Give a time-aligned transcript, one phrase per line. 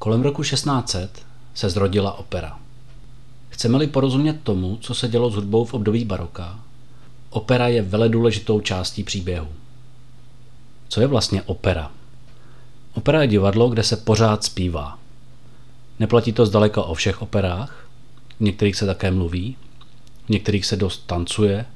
[0.00, 1.22] Kolem roku 1600
[1.54, 2.58] se zrodila opera.
[3.48, 6.60] Chceme-li porozumět tomu, co se dělo s hudbou v období baroka,
[7.30, 9.48] opera je veledůležitou částí příběhu.
[10.88, 11.90] Co je vlastně opera?
[12.94, 14.98] Opera je divadlo, kde se pořád zpívá.
[15.98, 17.88] Neplatí to zdaleka o všech operách,
[18.38, 19.56] v některých se také mluví,
[20.26, 21.66] v některých se dost tancuje.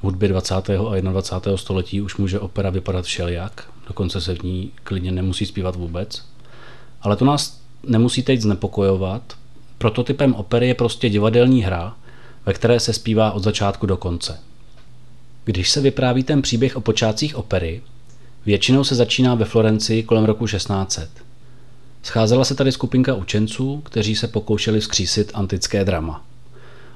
[0.00, 0.54] V hudbě 20.
[0.54, 1.56] a 21.
[1.56, 6.31] století už může opera vypadat všelijak, dokonce se v ní klidně nemusí zpívat vůbec.
[7.02, 9.22] Ale to nás nemusí teď znepokojovat.
[9.78, 11.96] Prototypem opery je prostě divadelní hra,
[12.46, 14.38] ve které se zpívá od začátku do konce.
[15.44, 17.80] Když se vypráví ten příběh o počátcích opery,
[18.46, 21.10] většinou se začíná ve Florencii kolem roku 1600.
[22.02, 26.24] Scházela se tady skupinka učenců, kteří se pokoušeli vzkřísit antické drama.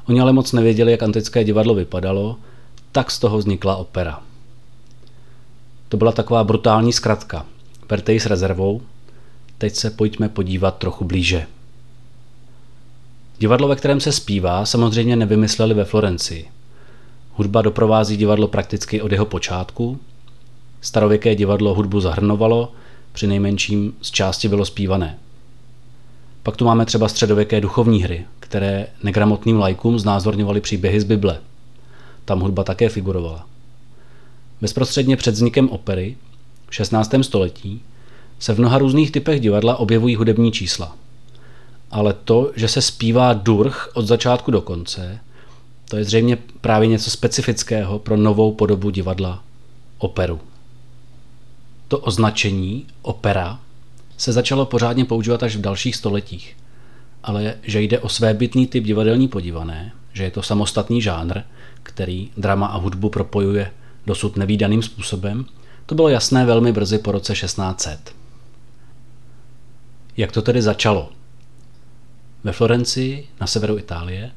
[0.09, 2.37] Oni ale moc nevěděli, jak antické divadlo vypadalo,
[2.93, 4.23] tak z toho vznikla opera.
[5.89, 7.47] To byla taková brutální zkratka.
[7.89, 8.83] Berte ji s rezervou,
[9.59, 11.47] teď se pojďme podívat trochu blíže.
[13.39, 16.49] Divadlo, ve kterém se zpívá, samozřejmě nevymysleli ve Florencii.
[17.33, 19.99] Hudba doprovází divadlo prakticky od jeho počátku.
[20.81, 22.73] Starověké divadlo hudbu zahrnovalo,
[23.13, 25.19] při nejmenším z části bylo zpívané.
[26.43, 31.41] Pak tu máme třeba středověké duchovní hry, které negramotným lajkům znázorňovaly příběhy z Bible.
[32.25, 33.47] Tam hudba také figurovala.
[34.61, 36.17] Bezprostředně před vznikem opery
[36.69, 37.15] v 16.
[37.23, 37.83] století
[38.39, 40.97] se v mnoha různých typech divadla objevují hudební čísla.
[41.91, 45.19] Ale to, že se zpívá durch od začátku do konce,
[45.89, 49.43] to je zřejmě právě něco specifického pro novou podobu divadla
[49.99, 50.41] operu.
[51.89, 53.61] To označení opera
[54.17, 56.57] se začalo pořádně používat až v dalších stoletích.
[57.23, 61.41] Ale že jde o svébytný typ divadelní podívané, že je to samostatný žánr,
[61.83, 63.73] který drama a hudbu propojuje
[64.07, 65.47] dosud nevýdaným způsobem,
[65.87, 68.16] to bylo jasné velmi brzy po roce 1600.
[70.17, 71.11] Jak to tedy začalo?
[72.45, 74.31] Ve Florencii, na severu Itálie,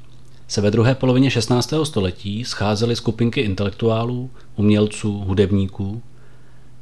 [0.48, 1.74] se ve druhé polovině 16.
[1.84, 6.02] století scházely skupinky intelektuálů, umělců, hudebníků.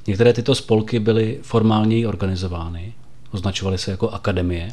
[0.07, 2.93] Některé tyto spolky byly formálněji organizovány,
[3.31, 4.71] označovaly se jako akademie,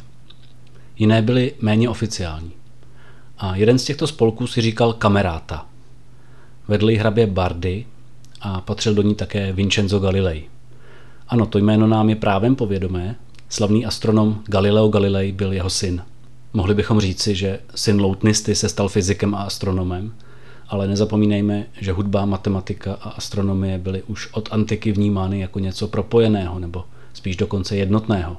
[0.97, 2.51] jiné byly méně oficiální.
[3.37, 5.65] A jeden z těchto spolků si říkal kameráta.
[6.67, 7.85] Vedli hrabě Bardy
[8.41, 10.49] a patřil do ní také Vincenzo Galilei.
[11.27, 13.15] Ano, to jméno nám je právem povědomé,
[13.55, 16.01] Slavný astronom Galileo Galilei byl jeho syn.
[16.53, 20.13] Mohli bychom říci, že syn loutnisty se stal fyzikem a astronomem,
[20.67, 26.59] ale nezapomínejme, že hudba, matematika a astronomie byly už od antiky vnímány jako něco propojeného
[26.59, 26.83] nebo
[27.13, 28.37] spíš dokonce jednotného.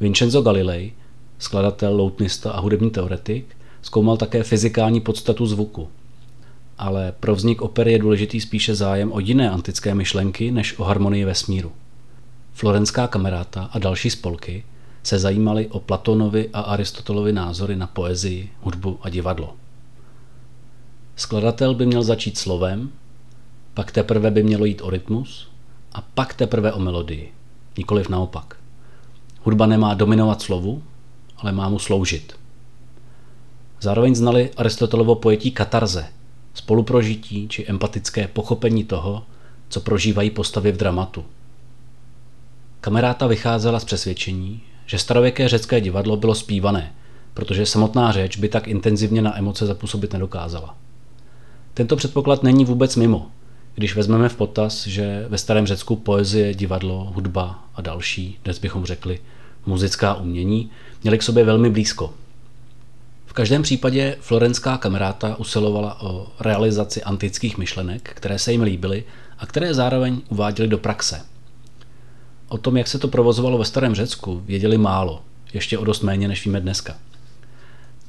[0.00, 0.92] Vincenzo Galilei,
[1.38, 5.88] skladatel, loutnista a hudební teoretik, zkoumal také fyzikální podstatu zvuku.
[6.78, 11.24] Ale pro vznik opery je důležitý spíše zájem o jiné antické myšlenky než o harmonii
[11.24, 11.72] vesmíru.
[12.58, 14.64] Florenská kameráta a další spolky
[15.02, 19.56] se zajímali o Platonovi a Aristotelovi názory na poezii, hudbu a divadlo.
[21.16, 22.90] Skladatel by měl začít slovem,
[23.74, 25.48] pak teprve by mělo jít o rytmus
[25.92, 27.32] a pak teprve o melodii,
[27.76, 28.56] nikoliv naopak.
[29.42, 30.82] Hudba nemá dominovat slovu,
[31.36, 32.32] ale má mu sloužit.
[33.80, 36.04] Zároveň znali Aristotelovo pojetí katarze,
[36.54, 39.22] spoluprožití či empatické pochopení toho,
[39.68, 41.24] co prožívají postavy v dramatu–
[42.80, 46.94] Kameráta vycházela z přesvědčení, že starověké řecké divadlo bylo zpívané,
[47.34, 50.76] protože samotná řeč by tak intenzivně na emoce zapůsobit nedokázala.
[51.74, 53.30] Tento předpoklad není vůbec mimo,
[53.74, 58.84] když vezmeme v potaz, že ve starém Řecku poezie, divadlo, hudba a další, dnes bychom
[58.84, 59.20] řekli
[59.66, 60.70] muzická umění,
[61.02, 62.14] měly k sobě velmi blízko.
[63.26, 69.04] V každém případě florenská kameráta usilovala o realizaci antických myšlenek, které se jim líbily
[69.38, 71.20] a které zároveň uváděly do praxe–
[72.48, 75.22] O tom, jak se to provozovalo ve starém Řecku, věděli málo,
[75.52, 76.96] ještě o dost méně, než víme dneska.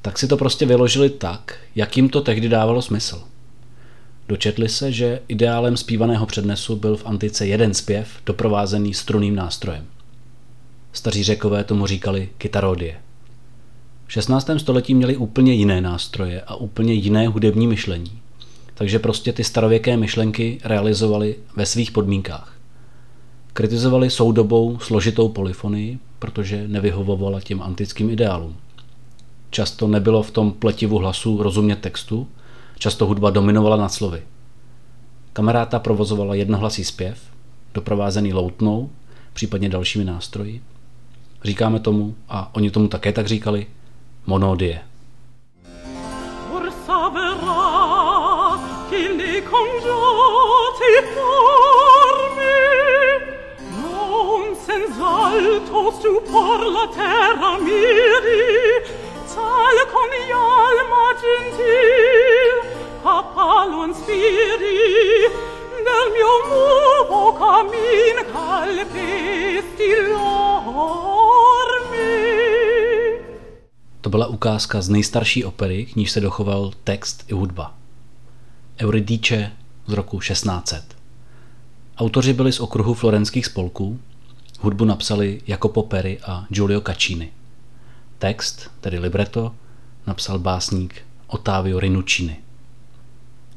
[0.02, 3.24] Tak si to prostě vyložili tak, jak jim to tehdy dávalo smysl.
[4.28, 9.86] Dočetli se, že ideálem zpívaného přednesu byl v antice jeden zpěv doprovázený struným nástrojem.
[10.94, 12.96] Staří řekové tomu říkali kytarodie.
[14.08, 14.50] V 16.
[14.58, 18.22] století měli úplně jiné nástroje a úplně jiné hudební myšlení,
[18.74, 22.59] takže prostě ty starověké myšlenky realizovali ve svých podmínkách.
[23.60, 28.56] Kritizovali soudobou složitou polyfonii, protože nevyhovovala těm antickým ideálům.
[29.50, 32.28] Často nebylo v tom pletivu hlasů rozumět textu,
[32.78, 34.22] často hudba dominovala nad slovy.
[35.34, 37.20] Kameráta provozovala jednohlasý zpěv,
[37.74, 38.90] doprovázený loutnou,
[39.34, 40.62] případně dalšími nástroji.
[41.44, 43.68] Říkáme tomu, a oni tomu také tak říkali,
[44.26, 44.80] monodie.
[46.50, 47.10] Forza
[55.30, 58.46] salto su por la terra miri,
[59.34, 60.12] tal con
[60.58, 62.56] alma gentil,
[63.04, 64.82] a palon spiri,
[65.86, 71.20] nel mio nuovo camin calpesti l'ormi.
[74.02, 77.74] To byla ukázka z nejstarší opery, k níž se dochoval text i hudba.
[78.82, 79.52] Euridice
[79.88, 80.84] z roku 1600.
[81.98, 84.00] Autoři byli z okruhu florenských spolků,
[84.62, 87.32] hudbu napsali Jacopo Peri a Giulio Caccini.
[88.18, 89.56] Text, tedy libretto,
[90.08, 90.96] napsal básník
[91.28, 92.38] Ottavio Rinuccini.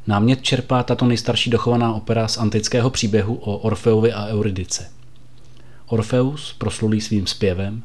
[0.07, 4.91] Námět čerpá tato nejstarší dochovaná opera z antického příběhu o Orfeovi a Euridice.
[5.87, 7.83] Orfeus, proslulý svým zpěvem,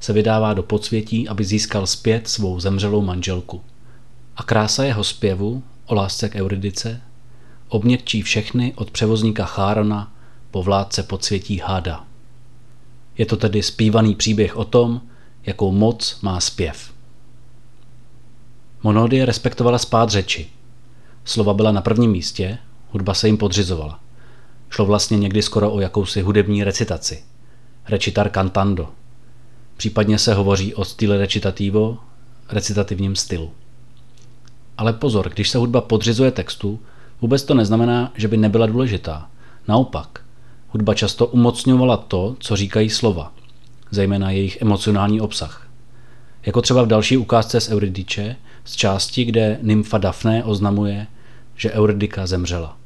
[0.00, 3.62] se vydává do podsvětí, aby získal zpět svou zemřelou manželku.
[4.36, 7.00] A krása jeho zpěvu o lásce k Euridice
[7.68, 10.12] obnětčí všechny od převozníka Chárona
[10.50, 12.07] po vládce podsvětí Háda.
[13.18, 15.00] Je to tedy zpívaný příběh o tom,
[15.46, 16.92] jakou moc má zpěv.
[18.82, 20.46] Monodie respektovala spát řeči.
[21.24, 22.58] Slova byla na prvním místě,
[22.90, 24.00] hudba se jim podřizovala.
[24.70, 27.22] Šlo vlastně někdy skoro o jakousi hudební recitaci.
[27.88, 28.88] Recitar cantando.
[29.76, 31.98] Případně se hovoří o style recitativo,
[32.48, 33.50] recitativním stylu.
[34.78, 36.80] Ale pozor, když se hudba podřizuje textu,
[37.20, 39.30] vůbec to neznamená, že by nebyla důležitá.
[39.68, 40.17] Naopak,
[40.68, 43.32] hudba často umocňovala to, co říkají slova,
[43.90, 45.68] zejména jejich emocionální obsah.
[46.46, 51.06] Jako třeba v další ukázce z Euridice, z části, kde nymfa Daphne oznamuje,
[51.56, 52.76] že Euridika zemřela.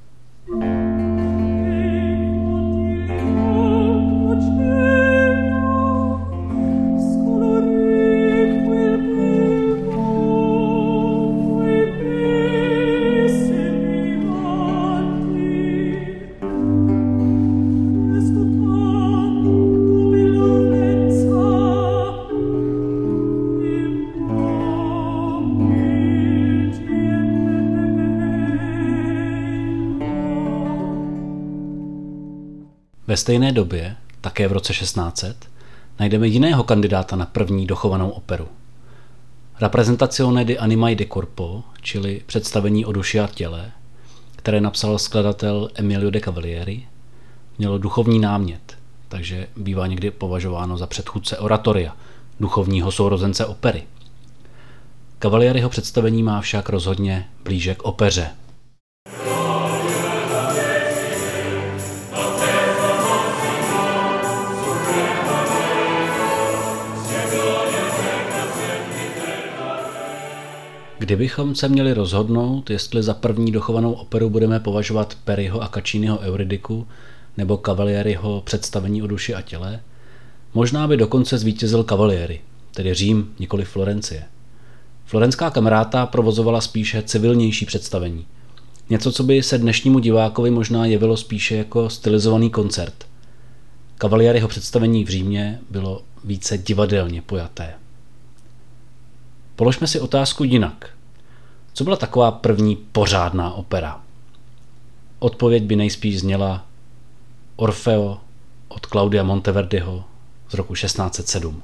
[33.06, 35.36] Ve stejné době, také v roce 1600,
[36.00, 38.48] najdeme jiného kandidáta na první dochovanou operu.
[39.60, 43.72] Rappresentazione di Animai de Corpo, čili představení o duši a těle,
[44.36, 46.86] které napsal skladatel Emilio de Cavalieri,
[47.58, 48.78] mělo duchovní námět,
[49.08, 51.96] takže bývá někdy považováno za předchůdce oratoria,
[52.40, 53.82] duchovního sourozence opery.
[55.18, 58.30] Cavalieriho představení má však rozhodně blíže k opeře,
[71.02, 76.86] Kdybychom se měli rozhodnout, jestli za první dochovanou operu budeme považovat Perryho a Cacciniho Euridiku
[77.36, 79.80] nebo Cavalieriho představení o duši a těle,
[80.54, 82.40] možná by dokonce zvítězil Cavalieri,
[82.74, 84.24] tedy Řím, nikoli Florencie.
[85.04, 88.26] Florenská kameráta provozovala spíše civilnější představení.
[88.90, 93.06] Něco, co by se dnešnímu divákovi možná jevilo spíše jako stylizovaný koncert.
[93.98, 97.74] Cavalieriho představení v Římě bylo více divadelně pojaté.
[99.56, 100.91] Položme si otázku jinak.
[101.72, 104.00] Co byla taková první pořádná opera?
[105.18, 106.66] Odpověď by nejspíš zněla
[107.56, 108.18] Orfeo
[108.68, 110.04] od Claudia Monteverdiho
[110.48, 111.62] z roku 1607.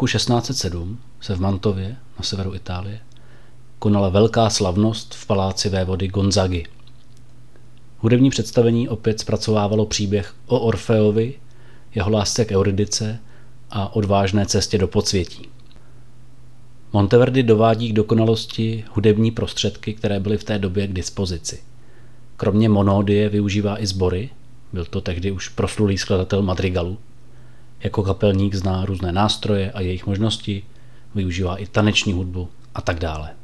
[0.00, 3.00] roku 1607 se v Mantově na severu Itálie
[3.78, 6.66] konala velká slavnost v paláci vévody Gonzagi.
[7.98, 11.34] Hudební představení opět zpracovávalo příběh o Orfeovi,
[11.94, 13.18] jeho lásce k Euridice
[13.70, 15.48] a odvážné cestě do podsvětí.
[16.92, 21.60] Monteverdi dovádí k dokonalosti hudební prostředky, které byly v té době k dispozici.
[22.36, 24.30] Kromě monódie využívá i sbory,
[24.72, 26.98] byl to tehdy už proslulý skladatel madrigalu,
[27.80, 30.62] jako kapelník zná různé nástroje a jejich možnosti,
[31.14, 33.39] využívá i taneční hudbu a tak dále.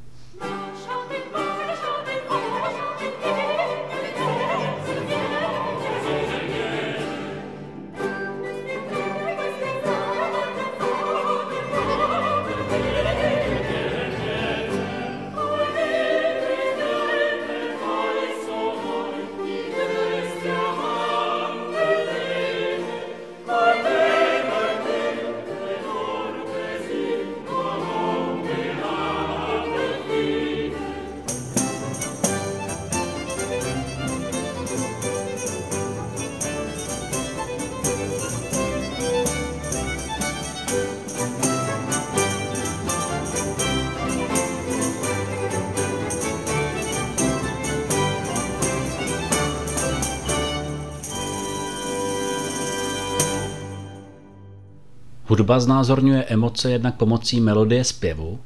[55.29, 58.41] Hudba znázorňuje emoce jednak pomocí melodie zpěvu,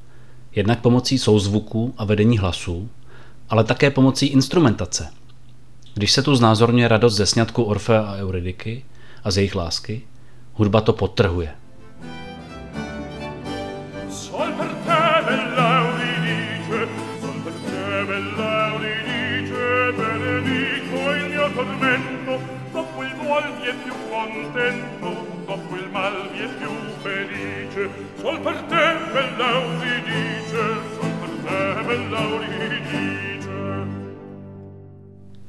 [0.54, 2.88] jednak pomocí souzvuků a vedení hlasů,
[3.48, 5.08] ale také pomocí instrumentace.
[5.94, 8.84] Když se tu znázorňuje radost ze sňatku Orfea a Euridiky
[9.24, 10.02] a z jejich lásky,
[10.54, 11.59] hudba to podtrhuje.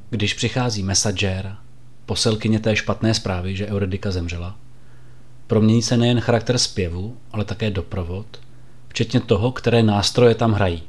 [0.09, 1.55] Když přichází messager,
[2.05, 4.55] poselkyně té špatné zprávy, že Euridika zemřela,
[5.47, 8.25] promění se nejen charakter zpěvu, ale také doprovod,
[8.87, 10.83] včetně toho, které nástroje tam hrají.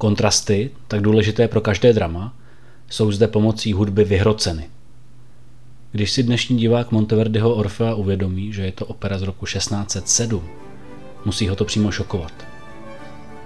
[0.00, 2.36] Kontrasty, tak důležité pro každé drama,
[2.88, 4.70] jsou zde pomocí hudby vyhroceny.
[5.92, 10.42] Když si dnešní divák Monteverdiho Orfea uvědomí, že je to opera z roku 1607,
[11.24, 12.32] musí ho to přímo šokovat.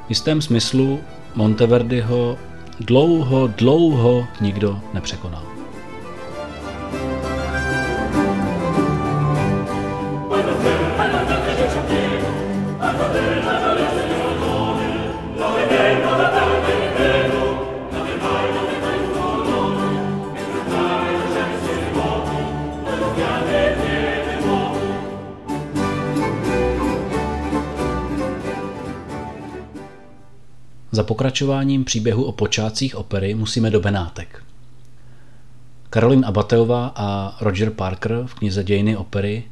[0.07, 1.01] V jistém smyslu
[1.35, 2.39] Monteverdiho
[2.81, 5.54] dlouho, dlouho nikdo nepřekonal.
[31.05, 34.45] Pokračováním příběhu o počátcích opery musíme do Benátek.
[35.91, 39.45] Caroline Abateová a Roger Parker v knize Dějiny opery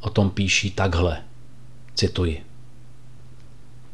[0.00, 1.22] o tom píší takhle.
[1.94, 2.42] Cituji.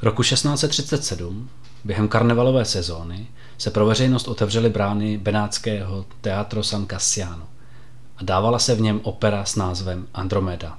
[0.02, 1.48] Roku 1637,
[1.84, 3.26] během karnevalové sezóny,
[3.58, 7.46] se pro veřejnost otevřely brány benátského Teatro San Cassiano
[8.16, 10.78] a dávala se v něm opera s názvem Andromeda.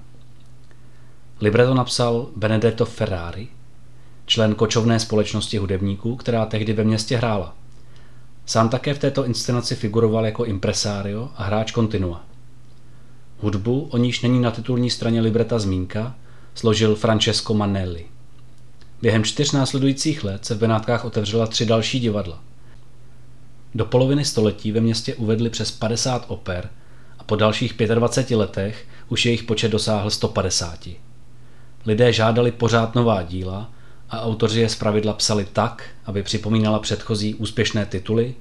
[1.42, 3.48] Libreto napsal Benedetto Ferrari–
[4.30, 7.56] člen kočovné společnosti hudebníků, která tehdy ve městě hrála.
[8.46, 12.24] Sám také v této inscenaci figuroval jako impresario a hráč kontinua.
[13.40, 16.16] Hudbu, o níž není na titulní straně libreta zmínka,
[16.56, 18.06] složil Francesco Manelli.
[19.02, 22.40] Během čtyř následujících let se v Benátkách otevřela tři další divadla.
[23.76, 26.70] Do poloviny století ve městě uvedli přes 50 oper
[27.20, 30.90] a po dalších 25 letech už jejich počet dosáhl 150.
[31.86, 33.72] Lidé žádali pořád nová díla
[34.10, 38.36] a autoři je zpravidla psali tak, aby připomínala předchozí úspěšné tituly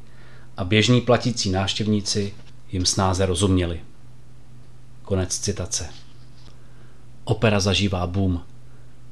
[0.57, 2.35] a běžní platící návštěvníci
[2.73, 3.81] jim snáze rozuměli.
[5.03, 5.89] Konec citace.
[7.25, 8.43] Opera zažívá boom.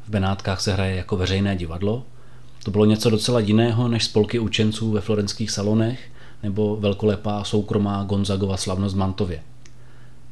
[0.07, 2.05] V Benátkách se hraje jako veřejné divadlo.
[2.65, 6.11] To bylo něco docela jiného než spolky učenců ve florenských salonech
[6.43, 9.43] nebo velkolepá soukromá Gonzagova slavnost v Mantově.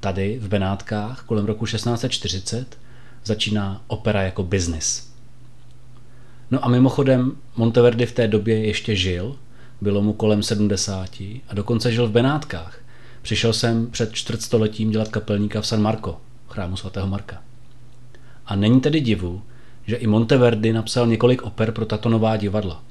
[0.01, 2.79] Tady v Benátkách kolem roku 1640
[3.25, 5.14] začíná opera jako biznis.
[6.51, 9.37] No a mimochodem Monteverdi v té době ještě žil,
[9.81, 12.81] bylo mu kolem 70 a dokonce žil v Benátkách.
[13.23, 17.43] Přišel jsem před čtvrtstoletím dělat kapelníka v San Marco, chrámu svatého Marka.
[18.47, 19.43] A není tedy divu,
[19.87, 22.83] že i Monteverdi napsal několik oper pro tato nová divadla.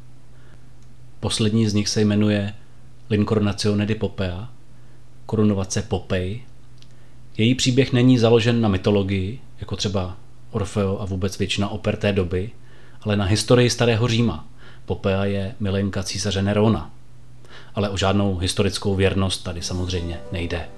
[1.20, 2.54] Poslední z nich se jmenuje
[3.10, 4.50] L'Incornazione di Popea,
[5.26, 6.42] korunovace Popej.
[7.38, 10.18] Její příběh není založen na mytologii, jako třeba
[10.52, 12.52] Orfeo a vůbec většina oper té doby,
[13.06, 14.46] ale na historii starého Říma.
[14.86, 16.92] Popea je milenka císaře Nerona.
[17.76, 20.70] Ale o žádnou historickou věrnost tady samozřejmě nejde.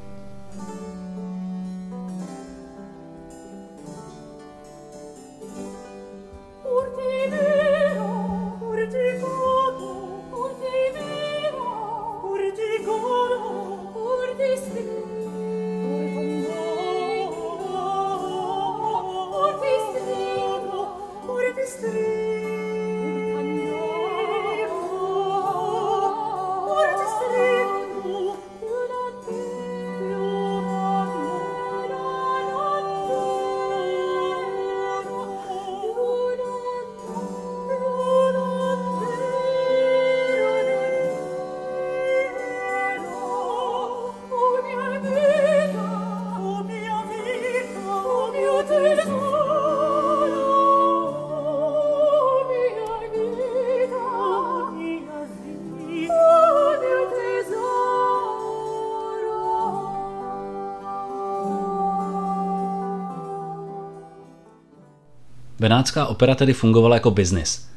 [65.66, 67.70] Benátská opera tedy fungovala jako biznis.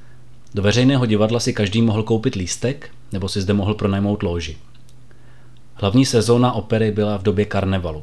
[0.55, 4.57] Do veřejného divadla si každý mohl koupit lístek nebo si zde mohl pronajmout loži.
[5.75, 8.03] Hlavní sezóna opery byla v době karnevalu.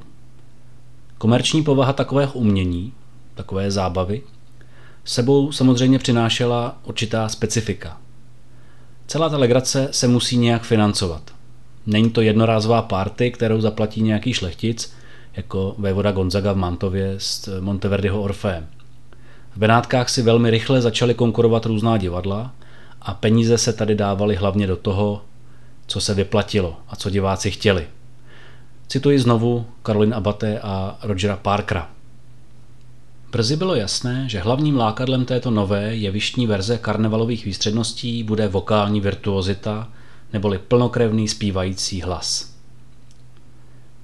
[1.17, 2.93] Komerční povaha takového umění,
[3.35, 4.21] takové zábavy,
[5.03, 7.97] sebou samozřejmě přinášela určitá specifika.
[9.07, 11.31] Celá ta legrace se musí nějak financovat.
[11.85, 14.93] Není to jednorázová party, kterou zaplatí nějaký šlechtic,
[15.33, 18.67] jako vévoda Gonzaga v Mantově s Monteverdiho Orfeem.
[19.55, 22.53] V Benátkách si velmi rychle začaly konkurovat různá divadla
[23.01, 25.21] a peníze se tady dávaly hlavně do toho,
[25.87, 27.87] co se vyplatilo a co diváci chtěli.
[28.87, 31.89] Cituji znovu Karolin Abate a Rogera Parkera.
[33.31, 39.89] Brzy bylo jasné, že hlavním lákadlem této nové jevištní verze karnevalových výstředností bude vokální virtuozita
[40.33, 42.55] neboli plnokrevný zpívající hlas.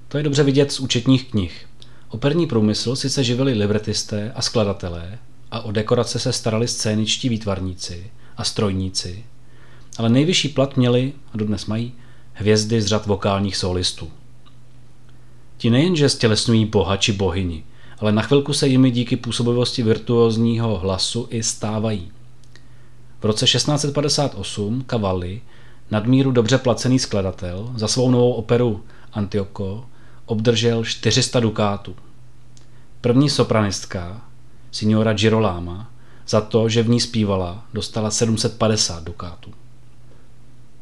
[0.08, 1.66] To je dobře vidět z účetních knih.
[2.08, 5.18] Operní průmysl sice živili libretisté a skladatelé
[5.52, 9.24] a o dekorace se starali scéničtí výtvarníci a strojníci,
[9.98, 11.92] ale nejvyšší plat měli, a dodnes mají,
[12.32, 14.10] hvězdy z řad vokálních solistů.
[15.56, 17.64] Ti nejenže stělesňují boha či bohyni,
[17.98, 22.12] ale na chvilku se jimi díky působivosti virtuózního hlasu i stávají.
[23.20, 25.40] V roce 1658 Cavalli,
[25.90, 29.84] nadmíru dobře placený skladatel, za svou novou operu Antioco
[30.26, 31.96] obdržel 400 dukátů.
[33.00, 34.31] První sopranistka,
[34.72, 35.90] signora Girolama,
[36.28, 39.50] za to, že v ní zpívala, dostala 750 dukátů.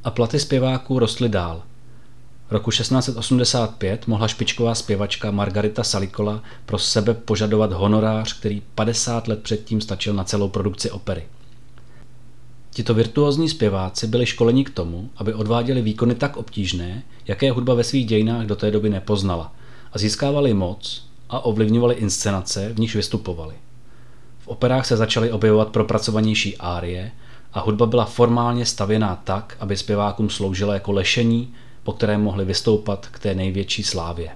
[0.05, 1.63] A platy zpěváků rostly dál.
[2.51, 9.81] Roku 1685 mohla špičková zpěvačka Margarita Salikola pro sebe požadovat honorář, který 50 let předtím
[9.81, 11.23] stačil na celou produkci opery.
[12.71, 17.85] Tito virtuózní zpěváci byli školeni k tomu, aby odváděli výkony tak obtížné, jaké hudba ve
[17.85, 19.53] svých dějinách do té doby nepoznala
[19.93, 23.55] a získávali moc a ovlivňovali inscenace, v nichž vystupovali.
[24.51, 27.11] Operách se začaly objevovat propracovanější árie
[27.53, 33.07] a hudba byla formálně stavěná tak, aby zpěvákům sloužila jako lešení, po kterém mohli vystoupat
[33.07, 34.31] k té největší slávě.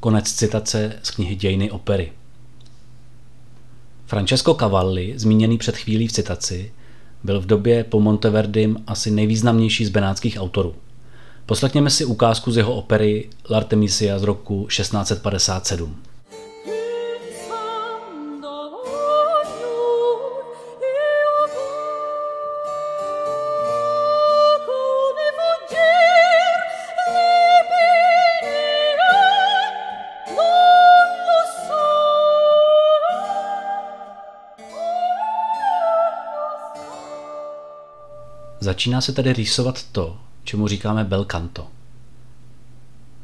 [0.00, 2.12] Konec citace z knihy Dějiny opery.
[4.06, 6.72] Francesco Cavalli, zmíněný před chvílí v citaci,
[7.24, 10.74] byl v době po Monteverdim asi nejvýznamnější z benátských autorů.
[11.46, 16.11] Poslechněme si ukázku z jeho opery L'Artemisia z roku 1657.
[38.82, 41.66] Začíná se tedy rýsovat to, čemu říkáme bel canto.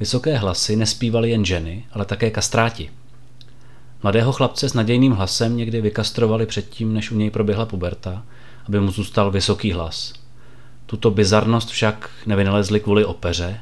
[0.00, 2.90] Vysoké hlasy nespívaly jen ženy, ale také kastráti.
[4.02, 8.24] Mladého chlapce s nadějným hlasem někdy vykastrovali předtím, než u něj proběhla puberta,
[8.68, 10.12] aby mu zůstal vysoký hlas.
[10.86, 13.60] Tuto bizarnost však nevynalezli kvůli opeře.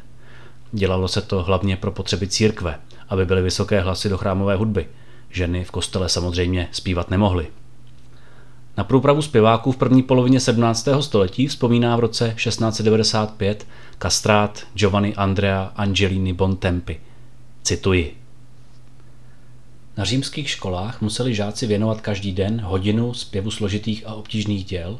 [0.72, 2.78] Dělalo se to hlavně pro potřeby církve,
[3.08, 4.88] aby byly vysoké hlasy do chrámové hudby.
[5.30, 7.46] Ženy v kostele samozřejmě zpívat nemohly.
[8.76, 10.88] Na průpravu zpěváků v první polovině 17.
[11.00, 13.66] století vzpomíná v roce 1695
[13.98, 17.00] kastrát Giovanni Andrea Angelini Bontempi.
[17.62, 18.16] Cituji.
[19.96, 24.98] Na římských školách museli žáci věnovat každý den hodinu zpěvu složitých a obtížných děl,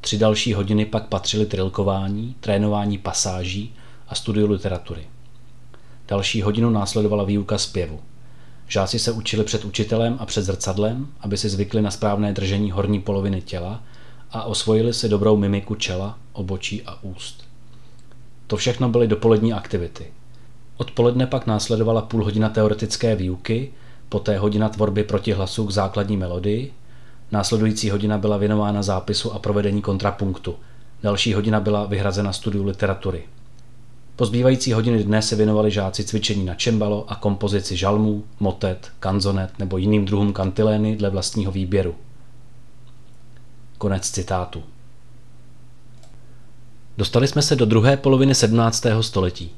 [0.00, 3.74] tři další hodiny pak patřily trilkování, trénování pasáží
[4.08, 5.06] a studiu literatury.
[6.08, 8.00] Další hodinu následovala výuka zpěvu.
[8.72, 13.00] Žáci se učili před učitelem a před zrcadlem, aby si zvykli na správné držení horní
[13.00, 13.82] poloviny těla
[14.30, 17.44] a osvojili si dobrou mimiku čela, obočí a úst.
[18.46, 20.12] To všechno byly dopolední aktivity.
[20.76, 23.72] Odpoledne pak následovala půl hodina teoretické výuky,
[24.08, 26.72] poté hodina tvorby protihlasu k základní melodii,
[27.32, 30.56] následující hodina byla věnována zápisu a provedení kontrapunktu,
[31.02, 33.24] další hodina byla vyhrazena studiu literatury.
[34.16, 39.58] Po zbývající hodiny dne se věnovali žáci cvičení na čembalo a kompozici žalmů, motet, kanzonet
[39.58, 41.94] nebo jiným druhům kantilény dle vlastního výběru.
[43.78, 44.62] Konec citátu.
[46.96, 48.86] Dostali jsme se do druhé poloviny 17.
[49.00, 49.50] století.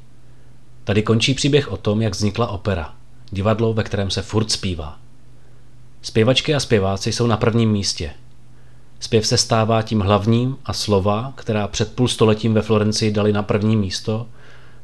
[0.83, 2.93] Tady končí příběh o tom, jak vznikla opera,
[3.31, 4.99] divadlo, ve kterém se furt zpívá.
[6.01, 8.11] Zpěvačky a zpěváci jsou na prvním místě.
[8.99, 13.43] Zpěv se stává tím hlavním a slova, která před půl stoletím ve Florencii dali na
[13.43, 14.27] první místo,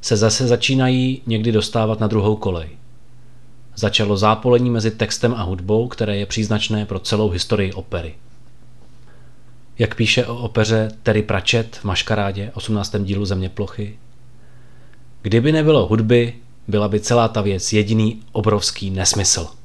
[0.01, 2.69] se zase začínají někdy dostávat na druhou kolej.
[3.75, 8.15] Začalo zápolení mezi textem a hudbou, které je příznačné pro celou historii opery.
[9.79, 12.95] Jak píše o opeře Terry Pratchett v Maškarádě 18.
[13.03, 13.97] dílu Země plochy,
[15.21, 16.33] kdyby nebylo hudby,
[16.67, 19.60] byla by celá ta věc jediný obrovský nesmysl.